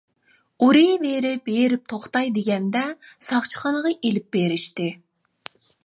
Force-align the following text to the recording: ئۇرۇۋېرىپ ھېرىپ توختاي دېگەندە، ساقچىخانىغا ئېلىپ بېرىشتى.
ئۇرۇۋېرىپ 0.67 1.51
ھېرىپ 1.57 1.85
توختاي 1.93 2.33
دېگەندە، 2.39 2.83
ساقچىخانىغا 3.29 3.93
ئېلىپ 3.99 4.35
بېرىشتى. 4.39 4.93